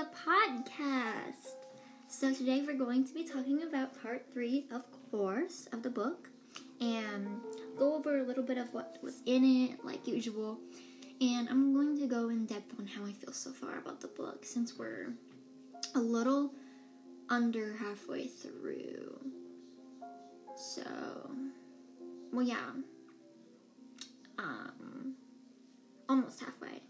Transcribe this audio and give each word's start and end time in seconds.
the 0.00 0.06
podcast. 0.26 1.56
So, 2.08 2.32
today 2.32 2.62
we're 2.66 2.78
going 2.78 3.04
to 3.04 3.12
be 3.12 3.22
talking 3.22 3.64
about 3.64 4.00
part 4.02 4.24
three, 4.32 4.64
of 4.72 4.82
course, 5.10 5.68
of 5.74 5.82
the 5.82 5.90
book 5.90 6.30
and 6.80 7.38
go 7.76 7.96
over 7.96 8.20
a 8.20 8.22
little 8.22 8.42
bit 8.42 8.56
of 8.56 8.72
what 8.72 8.96
was 9.02 9.20
in 9.26 9.44
it, 9.44 9.84
like 9.84 10.06
usual. 10.06 10.58
And 11.20 11.50
I'm 11.50 11.74
going 11.74 11.98
to 11.98 12.06
go 12.06 12.30
in 12.30 12.46
depth 12.46 12.72
on 12.78 12.86
how 12.86 13.04
I 13.04 13.12
feel 13.12 13.34
so 13.34 13.50
far 13.50 13.76
about 13.76 14.00
the 14.00 14.06
book 14.08 14.46
since 14.46 14.78
we're 14.78 15.12
a 15.94 16.00
little 16.00 16.54
under 17.28 17.74
halfway 17.76 18.26
through. 18.26 19.20
So, 20.56 20.82
well, 22.32 22.46
yeah. 22.46 22.70
Um, 24.38 25.14
almost 26.08 26.40
halfway. 26.40 26.80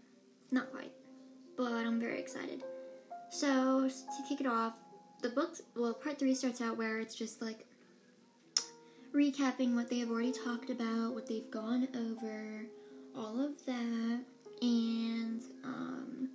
Not 0.49 0.71
quite. 0.71 0.93
But 1.57 1.85
I'm 1.85 1.99
very 1.99 2.17
excited. 2.17 2.63
So, 3.31 3.87
to 3.87 4.23
kick 4.27 4.41
it 4.41 4.45
off, 4.45 4.73
the 5.21 5.29
book, 5.29 5.55
well, 5.73 5.93
part 5.93 6.19
three 6.19 6.35
starts 6.35 6.59
out 6.59 6.77
where 6.77 6.99
it's 6.99 7.15
just 7.15 7.41
like 7.41 7.65
recapping 9.13 9.73
what 9.73 9.89
they 9.89 9.99
have 9.99 10.11
already 10.11 10.33
talked 10.33 10.69
about, 10.69 11.13
what 11.13 11.27
they've 11.27 11.49
gone 11.49 11.87
over, 11.95 12.65
all 13.15 13.39
of 13.39 13.65
that, 13.65 14.19
and 14.61 15.41
um, 15.63 16.29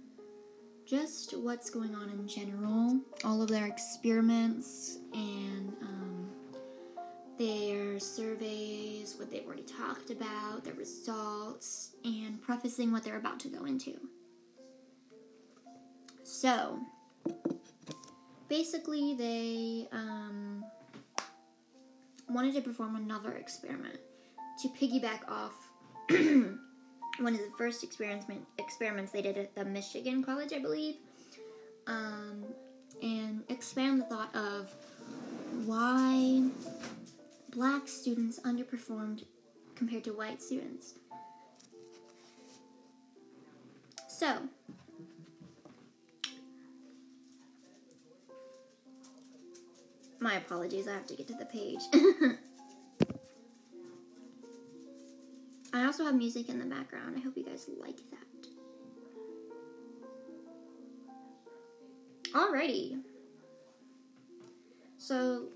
just 0.87 1.37
what's 1.37 1.68
going 1.68 1.95
on 1.95 2.09
in 2.09 2.27
general, 2.27 2.98
all 3.24 3.42
of 3.42 3.48
their 3.51 3.66
experiments 3.66 4.96
and 5.12 5.74
um, 5.82 6.30
their 7.38 8.01
surveys, 8.01 9.16
what 9.18 9.30
they've 9.30 9.46
already 9.46 9.65
talked 9.65 10.10
about, 10.10 10.65
their 10.65 10.74
results, 10.74 11.90
and 12.06 12.40
prefacing 12.40 12.90
what 12.90 13.04
they're 13.04 13.18
about 13.18 13.38
to 13.40 13.48
go 13.48 13.66
into. 13.66 14.01
So, 16.38 16.78
basically, 18.51 19.15
they 19.15 19.88
um, 19.90 20.66
wanted 22.28 22.52
to 22.56 22.60
perform 22.60 22.96
another 22.96 23.32
experiment 23.32 23.98
to 24.60 24.68
piggyback 24.68 25.26
off 25.30 25.54
one 26.10 27.32
of 27.32 27.38
the 27.38 27.51
first 27.56 27.82
experiments 27.82 28.26
experiments 28.59 29.12
they 29.12 29.23
did 29.23 29.38
at 29.38 29.54
the 29.54 29.65
Michigan 29.65 30.23
College, 30.23 30.52
I 30.52 30.59
believe, 30.59 30.96
um, 31.87 32.45
and 33.02 33.43
expand 33.48 34.02
the 34.02 34.04
thought 34.04 34.37
of 34.37 34.71
why 35.65 36.43
black 37.48 37.88
students 37.88 38.40
underperformed 38.40 39.24
compared 39.74 40.04
to 40.04 40.10
white 40.10 40.43
students. 40.43 40.96
So, 44.06 44.37
my 50.20 50.34
apologies, 50.34 50.88
I 50.88 50.92
have 50.92 51.06
to 51.06 51.14
get 51.14 51.28
to 51.28 51.34
the 51.34 51.46
page. 51.46 51.80
I 55.72 55.84
also 55.84 56.04
have 56.04 56.14
music 56.14 56.48
in 56.48 56.59
the 56.59 56.64
background. 56.64 57.16
I 57.16 57.20
hope 57.20 57.36
you 57.36 57.45
guys 57.45 57.68
like 57.78 57.98
that. 58.10 58.48
Alrighty. 62.32 63.00
So, 64.98 65.48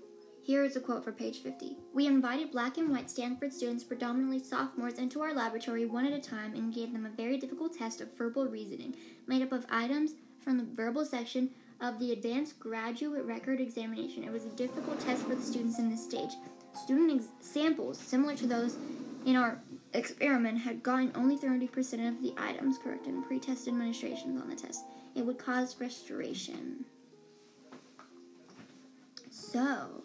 here 0.43 0.63
is 0.63 0.75
a 0.75 0.79
quote 0.79 1.03
for 1.03 1.11
page 1.11 1.39
50. 1.39 1.77
We 1.93 2.07
invited 2.07 2.51
black 2.51 2.77
and 2.77 2.89
white 2.89 3.09
Stanford 3.09 3.53
students, 3.53 3.83
predominantly 3.83 4.39
sophomores, 4.39 4.99
into 4.99 5.21
our 5.21 5.33
laboratory 5.33 5.85
one 5.85 6.05
at 6.05 6.13
a 6.13 6.19
time 6.19 6.53
and 6.55 6.73
gave 6.73 6.93
them 6.93 7.05
a 7.05 7.09
very 7.09 7.37
difficult 7.37 7.77
test 7.77 8.01
of 8.01 8.15
verbal 8.17 8.45
reasoning, 8.45 8.95
made 9.27 9.41
up 9.41 9.51
of 9.51 9.65
items 9.69 10.13
from 10.39 10.57
the 10.57 10.63
verbal 10.63 11.05
section 11.05 11.49
of 11.81 11.97
the 11.99 12.11
Advanced 12.11 12.59
Graduate 12.59 13.25
Record 13.25 13.59
Examination. 13.59 14.23
It 14.23 14.31
was 14.31 14.45
a 14.45 14.49
difficult 14.49 14.99
test 14.99 15.23
for 15.23 15.35
the 15.35 15.41
students 15.41 15.79
in 15.79 15.89
this 15.89 16.03
stage. 16.03 16.29
Student 16.73 17.21
ex- 17.21 17.27
samples, 17.39 17.97
similar 17.97 18.35
to 18.35 18.47
those 18.47 18.77
in 19.25 19.35
our 19.35 19.59
experiment, 19.93 20.59
had 20.59 20.83
gotten 20.83 21.11
only 21.15 21.37
30% 21.37 22.07
of 22.07 22.21
the 22.21 22.33
items 22.37 22.77
correct 22.77 23.07
in 23.07 23.23
pre-test 23.23 23.67
administrations 23.67 24.39
on 24.39 24.47
the 24.47 24.55
test. 24.55 24.85
It 25.15 25.25
would 25.25 25.39
cause 25.39 25.73
frustration. 25.73 26.85
So, 29.29 30.03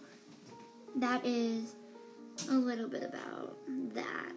that 0.96 1.24
is 1.24 1.74
a 2.48 2.54
little 2.54 2.88
bit 2.88 3.02
about 3.02 3.56
that. 3.94 4.32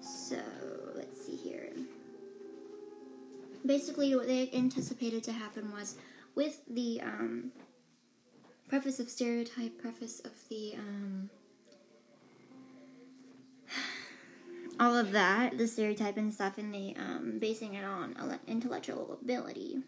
So, 0.00 0.40
Basically, 3.66 4.14
what 4.14 4.26
they 4.26 4.50
anticipated 4.52 5.24
to 5.24 5.32
happen 5.32 5.72
was 5.72 5.96
with 6.34 6.60
the 6.68 7.00
um, 7.02 7.50
preface 8.68 9.00
of 9.00 9.08
stereotype, 9.08 9.78
preface 9.80 10.20
of 10.20 10.32
the 10.48 10.74
um, 10.76 11.30
all 14.80 14.96
of 14.96 15.12
that, 15.12 15.58
the 15.58 15.66
stereotype 15.66 16.16
and 16.16 16.32
stuff, 16.32 16.58
and 16.58 16.72
the 16.72 16.94
um, 16.96 17.38
basing 17.40 17.74
it 17.74 17.84
on 17.84 18.14
intellectual 18.46 19.18
ability. 19.20 19.78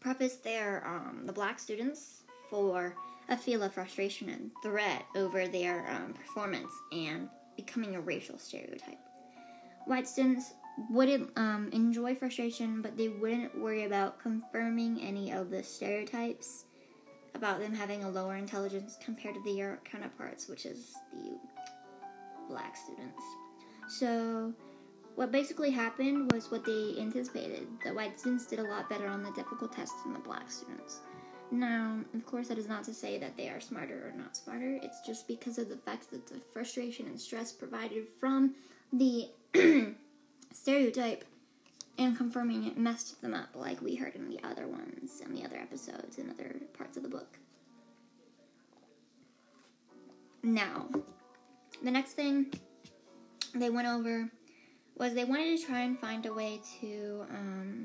Preface 0.00 0.36
there, 0.36 0.82
um, 0.86 1.22
the 1.24 1.32
black 1.32 1.58
students 1.58 2.22
for 2.50 2.94
a 3.28 3.36
feel 3.36 3.62
of 3.62 3.72
frustration 3.72 4.28
and 4.28 4.50
threat 4.62 5.04
over 5.16 5.46
their 5.48 5.88
um, 5.90 6.12
performance 6.12 6.72
and 6.92 7.28
becoming 7.56 7.94
a 7.94 8.00
racial 8.00 8.38
stereotype. 8.38 8.98
White 9.86 10.08
students 10.08 10.54
wouldn't 10.90 11.30
um, 11.36 11.68
enjoy 11.72 12.14
frustration, 12.14 12.82
but 12.82 12.96
they 12.96 13.08
wouldn't 13.08 13.56
worry 13.58 13.84
about 13.84 14.18
confirming 14.18 15.00
any 15.00 15.30
of 15.30 15.50
the 15.50 15.62
stereotypes 15.62 16.64
about 17.34 17.60
them 17.60 17.74
having 17.74 18.04
a 18.04 18.08
lower 18.08 18.36
intelligence 18.36 18.96
compared 19.04 19.34
to 19.34 19.42
their 19.44 19.80
counterparts, 19.84 20.48
which 20.48 20.66
is 20.66 20.94
the 21.12 21.38
black 22.48 22.76
students. 22.76 23.22
So, 23.88 24.52
what 25.16 25.30
basically 25.30 25.70
happened 25.70 26.32
was 26.32 26.50
what 26.50 26.64
they 26.64 26.96
anticipated. 26.98 27.68
The 27.84 27.94
white 27.94 28.18
students 28.18 28.46
did 28.46 28.58
a 28.58 28.64
lot 28.64 28.88
better 28.88 29.06
on 29.06 29.22
the 29.22 29.30
difficult 29.32 29.72
tests 29.72 30.02
than 30.02 30.12
the 30.12 30.18
black 30.18 30.50
students. 30.50 31.00
Now, 31.50 32.00
of 32.14 32.26
course, 32.26 32.48
that 32.48 32.58
is 32.58 32.68
not 32.68 32.82
to 32.84 32.94
say 32.94 33.18
that 33.18 33.36
they 33.36 33.48
are 33.48 33.60
smarter 33.60 34.10
or 34.12 34.18
not 34.18 34.36
smarter. 34.36 34.78
It's 34.82 35.00
just 35.06 35.28
because 35.28 35.58
of 35.58 35.68
the 35.68 35.76
fact 35.76 36.10
that 36.10 36.26
the 36.26 36.40
frustration 36.52 37.06
and 37.06 37.20
stress 37.20 37.52
provided 37.52 38.08
from 38.18 38.54
the 38.92 39.28
stereotype 40.54 41.24
and 41.98 42.16
confirming 42.16 42.64
it 42.64 42.78
messed 42.78 43.20
them 43.20 43.34
up, 43.34 43.50
like 43.54 43.82
we 43.82 43.96
heard 43.96 44.14
in 44.14 44.28
the 44.28 44.40
other 44.42 44.66
ones 44.66 45.20
and 45.22 45.36
the 45.36 45.44
other 45.44 45.56
episodes 45.56 46.18
and 46.18 46.30
other 46.30 46.56
parts 46.76 46.96
of 46.96 47.02
the 47.02 47.08
book. 47.08 47.38
Now, 50.42 50.88
the 51.82 51.90
next 51.90 52.12
thing 52.12 52.52
they 53.54 53.70
went 53.70 53.88
over 53.88 54.30
was 54.96 55.14
they 55.14 55.24
wanted 55.24 55.58
to 55.58 55.66
try 55.66 55.80
and 55.80 55.98
find 55.98 56.26
a 56.26 56.32
way 56.32 56.60
to 56.80 57.24
um, 57.30 57.82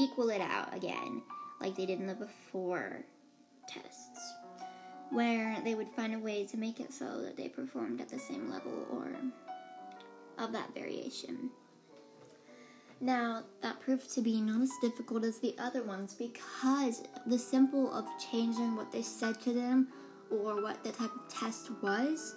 equal 0.00 0.30
it 0.30 0.40
out 0.40 0.74
again, 0.74 1.22
like 1.60 1.76
they 1.76 1.86
did 1.86 2.00
in 2.00 2.06
the 2.06 2.14
before 2.14 3.04
tests, 3.68 4.34
where 5.10 5.56
they 5.64 5.74
would 5.74 5.88
find 5.88 6.14
a 6.14 6.18
way 6.18 6.46
to 6.46 6.56
make 6.56 6.80
it 6.80 6.92
so 6.92 7.22
that 7.22 7.36
they 7.36 7.48
performed 7.48 8.00
at 8.00 8.08
the 8.08 8.18
same 8.18 8.50
level 8.50 8.86
or 8.90 9.08
of 10.38 10.52
that 10.52 10.74
variation. 10.74 11.50
Now, 13.00 13.44
that 13.62 13.78
proved 13.80 14.12
to 14.14 14.22
be 14.22 14.40
not 14.40 14.62
as 14.62 14.70
difficult 14.80 15.24
as 15.24 15.38
the 15.38 15.54
other 15.58 15.82
ones 15.82 16.14
because 16.14 17.02
the 17.26 17.38
simple 17.38 17.92
of 17.92 18.06
changing 18.30 18.74
what 18.74 18.90
they 18.90 19.02
said 19.02 19.40
to 19.42 19.52
them 19.52 19.88
or 20.30 20.62
what 20.62 20.82
the 20.82 20.92
type 20.92 21.10
of 21.14 21.28
test 21.28 21.70
was 21.82 22.36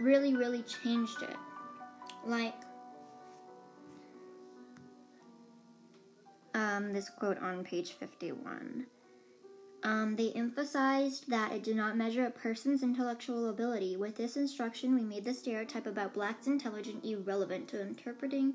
really, 0.00 0.34
really 0.34 0.62
changed 0.62 1.22
it. 1.22 1.36
Like, 2.24 2.54
um, 6.54 6.92
this 6.92 7.08
quote 7.08 7.38
on 7.38 7.62
page 7.62 7.92
51. 7.92 8.86
Um, 9.84 10.16
they 10.16 10.32
emphasized 10.32 11.30
that 11.30 11.52
it 11.52 11.62
did 11.62 11.76
not 11.76 11.96
measure 11.96 12.26
a 12.26 12.30
person's 12.30 12.82
intellectual 12.82 13.48
ability. 13.48 13.96
With 13.96 14.16
this 14.16 14.36
instruction, 14.36 14.96
we 14.96 15.02
made 15.02 15.24
the 15.24 15.32
stereotype 15.32 15.86
about 15.86 16.14
blacks 16.14 16.48
intelligence 16.48 17.04
irrelevant 17.04 17.68
to 17.68 17.80
interpreting 17.80 18.54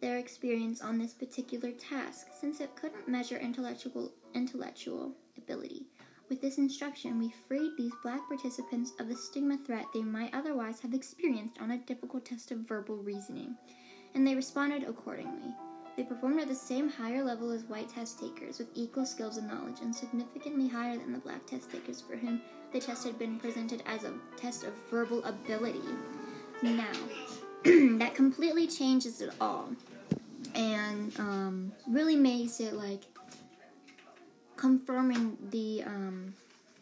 their 0.00 0.18
experience 0.18 0.80
on 0.80 0.98
this 0.98 1.12
particular 1.12 1.72
task, 1.72 2.28
since 2.38 2.60
it 2.60 2.74
couldn't 2.76 3.08
measure 3.08 3.36
intellectual 3.36 4.12
intellectual 4.34 5.12
ability. 5.36 5.86
With 6.28 6.42
this 6.42 6.58
instruction, 6.58 7.18
we 7.18 7.32
freed 7.48 7.72
these 7.78 7.92
black 8.02 8.20
participants 8.28 8.92
of 9.00 9.08
the 9.08 9.16
stigma 9.16 9.56
threat 9.56 9.86
they 9.94 10.02
might 10.02 10.34
otherwise 10.34 10.80
have 10.80 10.92
experienced 10.92 11.58
on 11.60 11.70
a 11.70 11.78
difficult 11.78 12.26
test 12.26 12.50
of 12.50 12.68
verbal 12.68 12.96
reasoning, 12.96 13.56
and 14.14 14.26
they 14.26 14.34
responded 14.34 14.84
accordingly. 14.84 15.54
They 15.96 16.04
performed 16.04 16.38
at 16.40 16.48
the 16.48 16.54
same 16.54 16.88
higher 16.88 17.24
level 17.24 17.50
as 17.50 17.64
white 17.64 17.88
test 17.88 18.20
takers 18.20 18.58
with 18.58 18.68
equal 18.74 19.04
skills 19.04 19.36
and 19.36 19.48
knowledge, 19.48 19.80
and 19.80 19.94
significantly 19.94 20.68
higher 20.68 20.96
than 20.96 21.12
the 21.12 21.18
black 21.18 21.44
test 21.46 21.72
takers 21.72 22.00
for 22.00 22.14
whom 22.14 22.40
the 22.72 22.78
test 22.78 23.04
had 23.04 23.18
been 23.18 23.40
presented 23.40 23.82
as 23.86 24.04
a 24.04 24.12
test 24.36 24.64
of 24.64 24.74
verbal 24.90 25.24
ability. 25.24 25.80
Now, 26.62 26.92
that 27.98 28.14
completely 28.14 28.66
changes 28.66 29.20
it 29.20 29.30
all. 29.40 29.68
and 30.54 31.12
um, 31.18 31.72
really 31.88 32.16
makes 32.16 32.60
it 32.60 32.74
like 32.74 33.02
confirming 34.56 35.36
the 35.50 35.82
um, 35.84 36.34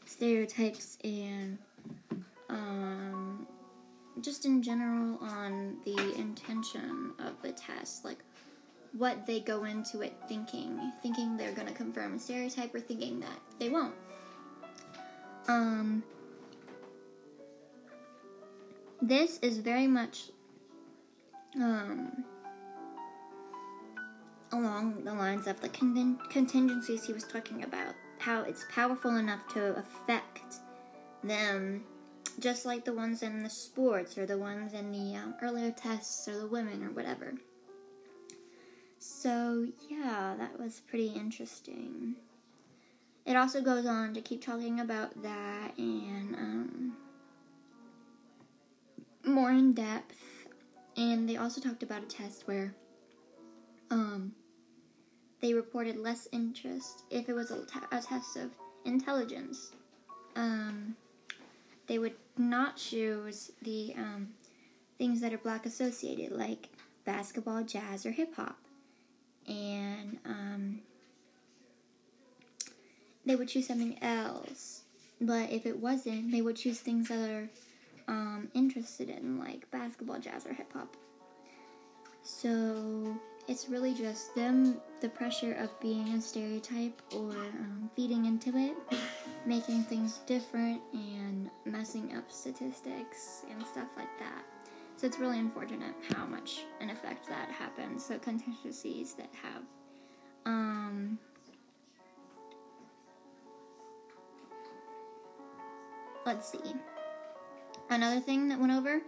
stereotypes 0.07 0.99
and 1.05 1.59
um, 2.49 3.47
just 4.21 4.45
in 4.47 4.63
general 4.63 5.19
on 5.21 5.77
the 5.85 6.15
intention 6.19 7.13
of 7.19 7.41
the 7.43 7.53
test, 7.53 8.05
like 8.05 8.19
what 8.97 9.27
they 9.27 9.41
go 9.41 9.65
into 9.65 10.01
it 10.01 10.15
thinking, 10.29 10.93
thinking 11.03 11.37
they're 11.37 11.53
gonna 11.53 11.73
confirm 11.73 12.15
a 12.15 12.19
stereotype 12.19 12.75
or 12.75 12.81
thinking 12.81 13.21
that 13.21 13.41
they 13.59 13.69
won't. 13.69 13.95
Um, 15.49 16.03
this 19.03 19.39
is 19.41 19.59
very 19.59 19.87
much 19.87 20.31
um, 21.57 22.25
along 24.53 25.05
the 25.05 25.13
lines 25.13 25.47
of 25.47 25.61
the 25.61 25.69
con- 25.69 26.19
contingencies 26.31 27.05
he 27.05 27.13
was 27.13 27.25
talking 27.25 27.65
about, 27.65 27.95
how 28.19 28.43
it's 28.43 28.65
powerful 28.71 29.17
enough 29.17 29.47
to 29.55 29.77
affect 29.77 30.57
them, 31.23 31.85
just 32.39 32.67
like 32.67 32.85
the 32.85 32.93
ones 32.93 33.23
in 33.23 33.43
the 33.43 33.51
sports 33.51 34.17
or 34.17 34.27
the 34.27 34.39
ones 34.39 34.73
in 34.73 34.93
the 34.93 35.17
um, 35.17 35.35
earlier 35.43 35.71
tests 35.71 36.29
or 36.29 36.39
the 36.39 36.47
women 36.47 36.85
or 36.85 36.91
whatever. 36.91 37.35
So, 38.99 39.67
yeah, 39.89 40.35
that 40.39 40.59
was 40.59 40.81
pretty 40.89 41.09
interesting. 41.09 42.17
It 43.25 43.37
also 43.37 43.61
goes 43.61 43.87
on 43.87 44.15
to 44.15 44.21
keep 44.21 44.45
talking 44.45 44.81
about 44.81 45.23
that 45.23 45.77
and 45.79 46.35
um, 46.37 46.97
more 49.25 49.51
in 49.51 49.73
depth. 49.73 50.36
And 50.97 51.29
they 51.29 51.37
also 51.37 51.61
talked 51.61 51.83
about 51.83 52.03
a 52.03 52.07
test 52.07 52.47
where 52.47 52.75
um, 53.91 54.33
they 55.41 55.53
reported 55.53 55.97
less 55.97 56.27
interest 56.33 57.05
if 57.11 57.29
it 57.29 57.35
was 57.35 57.51
a, 57.51 57.65
test 58.01 58.37
of 58.37 58.51
intelligence. 58.85 59.73
Um, 60.35 60.97
they 61.87 61.99
would 61.99 62.15
not 62.37 62.77
choose 62.77 63.53
the 63.63 63.95
um, 63.97 64.29
things 64.99 65.21
that 65.21 65.33
are 65.33 65.39
black 65.39 65.67
associated, 65.67 66.33
like 66.33 66.69
basketball, 67.05 67.63
jazz, 67.63 68.07
or 68.07 68.11
hip 68.11 68.35
hop. 68.35 68.59
And 69.47 70.19
um, 70.25 70.81
they 73.25 73.37
would 73.37 73.49
choose 73.49 73.67
something 73.67 74.03
else. 74.03 74.83
But 75.21 75.51
if 75.51 75.67
it 75.67 75.79
wasn't, 75.79 76.33
they 76.33 76.43
would 76.43 76.57
choose 76.57 76.81
things 76.81 77.09
that 77.09 77.31
are 77.31 77.49
um, 78.09 78.49
interested 78.55 79.09
in, 79.11 79.39
like 79.39 79.71
basketball, 79.71 80.19
jazz, 80.19 80.47
or 80.47 80.53
hip 80.53 80.73
hop. 80.73 80.97
So 82.23 83.17
it's 83.49 83.69
really 83.69 83.95
just 83.95 84.35
them, 84.35 84.81
the 85.01 85.09
pressure 85.09 85.53
of 85.55 85.79
being 85.81 86.09
a 86.09 86.21
stereotype 86.21 87.01
or 87.15 87.31
um, 87.31 87.91
feeding 87.95 88.27
into 88.27 88.57
it, 88.57 88.77
making 89.47 89.85
things 89.85 90.19
different 90.27 90.81
and 90.93 91.49
messing 91.65 92.17
up 92.17 92.31
statistics 92.31 93.45
and 93.51 93.65
stuff 93.67 93.89
like 93.97 94.19
that. 94.19 94.45
So 94.97 95.07
it's 95.07 95.19
really 95.19 95.39
unfortunate 95.39 95.95
how 96.15 96.27
much 96.27 96.65
an 96.81 96.91
effect 96.91 97.29
that 97.29 97.51
happens. 97.51 98.05
So 98.05 98.19
contingencies 98.19 99.15
that 99.15 99.31
have. 99.43 99.63
Um, 100.47 101.19
let's 106.25 106.51
see. 106.51 106.75
Another 107.89 108.21
thing 108.21 108.49
that 108.49 108.59
went 108.59 108.73
over 108.73 109.01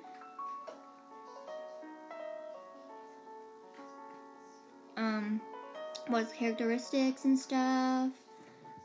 um, 4.97 5.41
was 6.09 6.33
characteristics 6.33 7.25
and 7.25 7.39
stuff, 7.39 8.11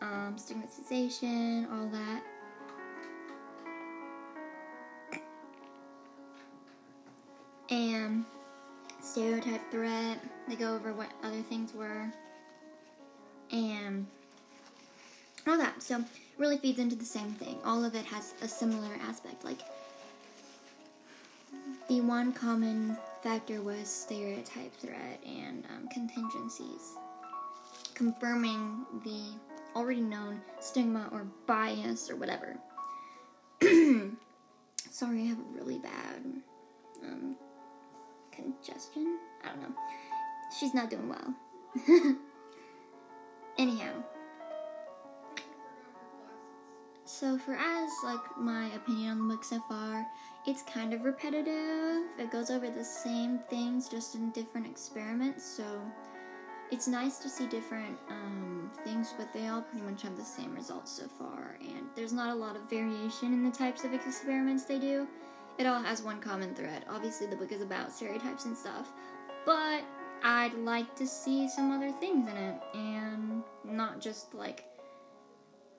um, 0.02 0.36
stigmatization, 0.38 1.68
all 1.72 1.88
that. 1.88 2.24
And 7.70 8.26
stereotype 9.02 9.62
threat. 9.72 10.20
They 10.48 10.56
go 10.56 10.74
over 10.76 10.94
what 10.94 11.12
other 11.24 11.42
things 11.42 11.74
were. 11.74 12.12
And 13.52 14.08
all 15.48 15.58
that. 15.58 15.82
So 15.82 16.04
really 16.38 16.58
feeds 16.58 16.80
into 16.80 16.96
the 16.96 17.06
same 17.06 17.32
thing. 17.34 17.60
All 17.64 17.86
of 17.86 17.96
it 17.96 18.06
has 18.06 18.34
a 18.42 18.48
similar 18.48 18.90
aspect. 19.08 19.44
Like 19.44 19.60
the 21.88 22.02
one 22.02 22.32
common 22.32 22.98
factor 23.22 23.62
was 23.62 23.88
stereotype 23.88 24.74
threat 24.76 25.20
and 25.26 25.66
um, 25.76 25.88
contingencies, 25.90 26.96
confirming 27.94 28.86
the 29.04 29.22
already 29.76 30.02
known 30.02 30.42
stigma 30.60 31.10
or 31.12 31.26
bias 31.48 32.10
or 32.10 32.16
whatever. 32.16 32.58
Sorry, 33.62 35.22
I 35.22 35.26
have 35.26 35.40
a 35.40 35.58
really 35.58 35.80
bad 35.80 36.24
um, 37.04 37.36
congestion. 38.32 39.18
I 39.44 39.50
don't 39.50 39.62
know. 39.62 39.76
She's 40.60 40.74
not 40.74 40.90
doing 40.90 41.10
well. 41.10 41.34
Anyhow. 43.58 43.92
So 47.06 47.38
for 47.38 47.54
as 47.54 47.90
like 48.04 48.38
my 48.38 48.68
opinion 48.76 49.12
on 49.12 49.28
the 49.28 49.36
book 49.36 49.44
so 49.44 49.60
far, 49.70 50.06
it's 50.46 50.64
kind 50.64 50.94
of 50.94 51.04
repetitive. 51.04 52.04
It 52.18 52.32
goes 52.32 52.50
over 52.50 52.70
the 52.70 52.84
same 52.84 53.40
things 53.50 53.88
just 53.88 54.16
in 54.16 54.32
different 54.32 54.68
experiments. 54.68 55.46
So 55.46 55.64
it's 56.72 56.88
nice 56.88 57.20
to 57.20 57.30
see 57.30 57.48
different 57.48 57.98
um, 58.10 58.72
things, 58.84 59.14
but 59.18 59.32
they 59.34 59.48
all 59.48 59.62
pretty 59.62 59.86
much 59.86 60.02
have 60.02 60.18
the 60.18 60.24
same 60.24 60.54
results 60.54 60.92
so 60.92 61.08
far. 61.08 61.58
And 61.62 61.88
there's 61.96 62.14
not 62.14 62.30
a 62.30 62.36
lot 62.36 62.56
of 62.56 62.70
variation 62.70 63.32
in 63.34 63.44
the 63.44 63.52
types 63.52 63.84
of 63.84 63.94
experiments 63.94 64.66
they 64.66 64.80
do. 64.80 65.08
It 65.58 65.68
all 65.68 65.82
has 65.82 66.02
one 66.02 66.20
common 66.20 66.56
thread. 66.56 66.84
Obviously, 66.90 67.28
the 67.28 67.36
book 67.36 67.52
is 67.52 67.62
about 67.62 67.92
stereotypes 67.92 68.46
and 68.46 68.58
stuff, 68.58 68.92
but 69.46 69.84
I'd 70.24 70.56
like 70.56 70.96
to 70.96 71.06
see 71.06 71.48
some 71.48 71.72
other 71.72 71.92
things 71.92 72.28
in 72.30 72.36
it, 72.36 72.62
and 72.74 73.44
not 73.64 74.02
just 74.02 74.34
like 74.34 74.66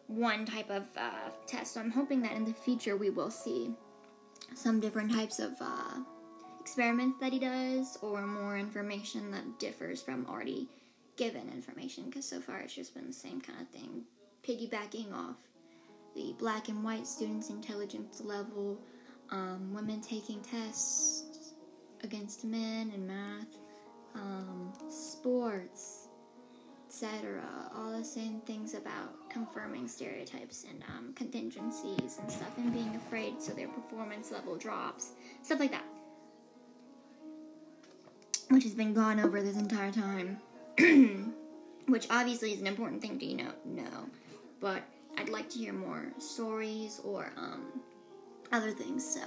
one 0.07 0.47
type 0.47 0.71
of 0.71 0.85
uh, 0.97 1.31
test. 1.47 1.75
So 1.75 1.81
I'm 1.81 1.91
hoping 1.91 2.23
that 2.23 2.33
in 2.33 2.45
the 2.45 2.53
future 2.53 2.97
we 2.97 3.11
will 3.11 3.31
see 3.31 3.75
some 4.55 4.81
different 4.81 5.13
types 5.13 5.39
of 5.39 5.53
uh, 5.61 6.01
experiments 6.61 7.19
that 7.21 7.33
he 7.33 7.39
does, 7.39 7.99
or 8.03 8.27
more 8.27 8.57
information 8.57 9.31
that 9.31 9.59
differs 9.59 10.03
from 10.03 10.27
already 10.27 10.69
given 11.17 11.49
information. 11.53 12.05
Because 12.05 12.25
so 12.25 12.41
far 12.41 12.61
it's 12.61 12.75
just 12.75 12.95
been 12.95 13.07
the 13.07 13.13
same 13.13 13.41
kind 13.41 13.61
of 13.61 13.69
thing, 13.69 14.03
piggybacking 14.47 15.13
off 15.13 15.37
the 16.15 16.35
black 16.39 16.69
and 16.69 16.83
white 16.85 17.07
students' 17.07 17.51
intelligence 17.51 18.21
level, 18.25 18.79
um, 19.31 19.73
women 19.75 20.01
taking 20.01 20.41
tests 20.41 21.53
against 22.03 22.45
men 22.45 22.93
in 22.95 23.07
math, 23.07 23.59
um, 24.15 24.73
sports, 24.89 25.94
etc. 26.95 27.43
All 27.77 27.91
the 27.91 28.05
same 28.05 28.41
things 28.47 28.75
about 28.75 29.29
confirming 29.29 29.89
stereotypes 29.89 30.65
and 30.69 30.83
um, 30.97 31.13
contingencies 31.15 32.19
and 32.21 32.31
stuff, 32.31 32.57
and 32.57 32.73
being 32.73 32.95
afraid 32.95 33.43
so 33.43 33.53
their 33.53 33.67
performance 33.67 34.31
level 34.31 34.57
drops, 34.57 35.11
stuff 35.43 35.59
like 35.59 35.73
that. 35.73 35.85
Which 38.49 38.63
has 38.63 38.75
been 38.75 38.95
gone 38.95 39.19
over 39.19 39.43
this 39.43 39.57
entire 39.57 39.91
time. 39.91 40.39
Which 41.87 42.07
obviously 42.11 42.53
is 42.53 42.61
an 42.61 42.67
important 42.69 43.03
thing 43.03 43.19
to 43.19 43.27
you 43.27 43.39
know 43.39 43.53
know, 43.65 44.09
but 44.61 44.83
I'd 45.19 45.29
like 45.29 45.51
to 45.51 45.59
hear 45.59 45.73
more 45.73 46.13
stories 46.19 47.01
or 47.05 47.33
um, 47.37 47.81
other 48.53 48.71
things. 48.71 49.05
So 49.05 49.21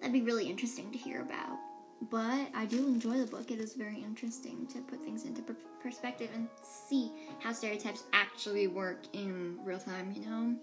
that'd 0.00 0.12
be 0.12 0.22
really 0.22 0.50
interesting 0.50 0.92
to 0.92 0.98
hear 0.98 1.22
about. 1.22 1.56
But 2.02 2.48
I 2.54 2.64
do 2.64 2.86
enjoy 2.86 3.18
the 3.18 3.26
book. 3.26 3.50
It 3.50 3.58
is 3.58 3.74
very 3.74 4.02
interesting 4.02 4.66
to 4.68 4.80
put 4.80 5.04
things 5.04 5.24
into 5.24 5.42
per- 5.42 5.56
perspective 5.82 6.30
and 6.34 6.48
see 6.62 7.12
how 7.40 7.52
stereotypes 7.52 8.04
actually 8.12 8.68
work 8.68 9.02
in 9.12 9.58
real 9.64 9.78
time, 9.78 10.12
you 10.16 10.24
know? 10.24 10.56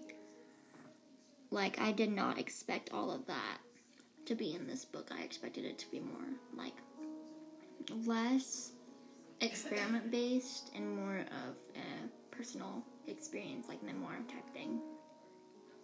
Like, 1.50 1.80
I 1.80 1.92
did 1.92 2.10
not 2.10 2.38
expect 2.38 2.90
all 2.92 3.10
of 3.10 3.26
that 3.26 3.58
to 4.26 4.34
be 4.34 4.54
in 4.54 4.66
this 4.66 4.84
book. 4.84 5.10
I 5.16 5.22
expected 5.22 5.64
it 5.64 5.78
to 5.78 5.90
be 5.90 6.00
more, 6.00 6.26
like, 6.56 6.74
less 8.04 8.72
experiment 9.40 10.10
based 10.10 10.70
and 10.74 10.96
more 10.96 11.18
of 11.18 11.56
a 11.76 12.34
personal 12.34 12.82
experience, 13.06 13.68
like 13.68 13.82
memoir 13.82 14.16
type 14.28 14.48
thing. 14.52 14.80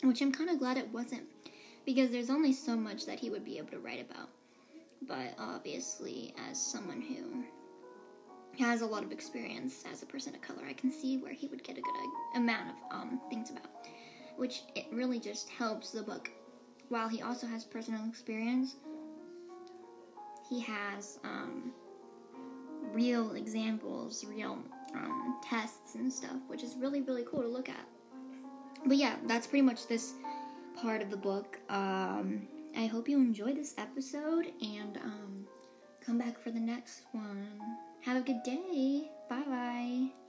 Which 0.03 0.21
I'm 0.21 0.33
kind 0.33 0.51
of 0.51 0.59
glad 0.59 0.77
it 0.77 0.93
wasn't 0.93 1.23
because 1.87 2.11
there's 2.11 2.31
only 2.31 2.53
so 2.53 2.77
much 2.77 3.07
that 3.07 3.21
he 3.21 3.31
would 3.31 3.45
be 3.45 3.59
able 3.59 3.71
to 3.71 3.79
write 3.79 4.01
about. 4.01 4.29
But 5.03 5.35
obviously, 5.39 6.35
as 6.51 6.61
someone 6.61 7.01
who 7.01 7.45
has 8.63 8.83
a 8.83 8.87
lot 8.87 9.03
of 9.03 9.13
experience 9.13 9.85
as 9.91 10.03
a 10.03 10.07
person 10.07 10.35
of 10.35 10.41
color, 10.41 10.63
I 10.69 10.73
can 10.73 10.91
see 10.91 11.19
where 11.19 11.33
he 11.33 11.49
would 11.49 11.63
get 11.63 11.77
a 11.77 11.81
good 11.81 11.95
amount 12.37 12.71
of 12.71 12.97
um, 12.97 13.21
things 13.29 13.51
about, 13.51 13.71
which 14.37 14.63
it 14.75 14.87
really 14.93 15.19
just 15.19 15.49
helps 15.49 15.91
the 15.91 16.03
book. 16.03 16.31
While 16.89 17.09
he 17.09 17.23
also 17.23 17.47
has 17.47 17.65
personal 17.65 18.07
experience, 18.09 18.77
he 20.49 20.61
has 20.61 21.19
um, 21.25 21.73
real 22.93 23.35
examples, 23.35 24.25
real 24.25 24.59
um, 24.95 25.39
tests 25.43 25.97
and 25.97 26.13
stuff, 26.13 26.37
which 26.47 26.63
is 26.63 26.77
really 26.77 27.01
really 27.01 27.25
cool 27.29 27.43
to 27.43 27.49
look 27.49 27.69
at. 27.69 27.87
But 28.87 28.97
yeah, 28.97 29.17
that's 29.27 29.47
pretty 29.47 29.63
much 29.63 29.87
this 29.87 30.13
part 30.81 31.03
of 31.03 31.11
the 31.11 31.17
book. 31.17 31.59
Um, 31.69 32.47
I 32.77 32.87
hope 32.87 33.09
you 33.09 33.19
enjoyed 33.19 33.57
this 33.57 33.75
episode 33.79 34.53
and 34.61 34.97
um, 34.99 35.47
come 36.05 36.19
back 36.19 36.39
for 36.39 36.51
the 36.51 36.61
next 36.61 37.03
one. 37.13 37.61
Have 38.03 38.17
a 38.17 38.21
good 38.21 38.43
day. 38.43 39.11
Bye 39.29 39.45
bye. 39.47 40.24